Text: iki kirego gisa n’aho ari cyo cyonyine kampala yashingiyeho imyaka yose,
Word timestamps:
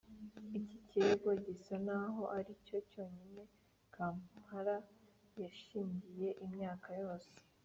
iki 0.59 0.77
kirego 0.87 1.29
gisa 1.45 1.75
n’aho 1.85 2.23
ari 2.37 2.53
cyo 2.65 2.77
cyonyine 2.91 3.43
kampala 3.95 4.75
yashingiyeho 5.41 6.41
imyaka 6.47 6.89
yose, 7.01 7.33